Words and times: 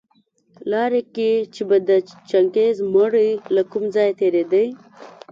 لاره 0.71 1.01
کي 1.15 1.29
چي 1.53 1.61
به 1.69 1.77
د 1.89 1.91
چنګېز 2.29 2.77
مړى 2.93 3.29
له 3.55 3.61
کوم 3.71 3.83
ځايه 3.95 4.13
تېرېدى 4.19 4.65